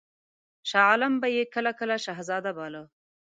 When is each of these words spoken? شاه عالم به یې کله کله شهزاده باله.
شاه 0.69 0.85
عالم 0.91 1.13
به 1.21 1.27
یې 1.35 1.43
کله 1.53 1.71
کله 1.79 1.95
شهزاده 2.05 2.51
باله. 2.57 2.83